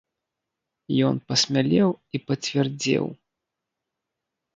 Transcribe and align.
Ён 1.09 1.19
пасмялеў 1.31 1.89
і 2.19 2.21
пацвярдзеў. 2.29 3.05